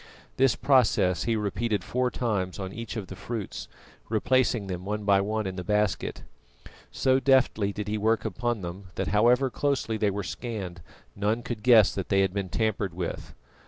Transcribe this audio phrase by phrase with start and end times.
[0.37, 3.67] This process he repeated four times on each of the fruits,
[4.09, 6.23] replacing them one by one in the basket.
[6.91, 10.81] So deftly did he work upon them, that however closely they were scanned
[11.15, 13.35] none could guess that they had been tampered with.